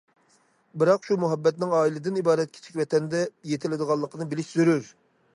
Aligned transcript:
بىراق 0.83 1.03
شۇ 1.09 1.17
مۇھەببەتنىڭ 1.23 1.75
ئائىلىدىن 1.79 2.17
ئىبارەت 2.21 2.51
كىچىك 2.55 2.79
ۋەتەندە 2.81 3.21
يېتىلىدىغانلىقىنى 3.51 4.27
بىلىش 4.33 4.49
زۆرۈر. 4.61 4.89